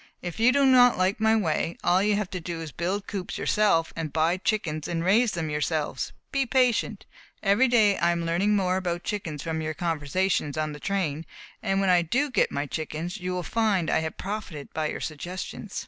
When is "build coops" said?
2.75-3.37